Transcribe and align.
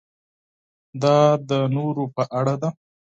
دا 1.01 1.17
د 1.49 1.51
نورو 1.75 2.03
په 2.15 2.23
اړه 2.39 2.55
ده. 2.61 2.69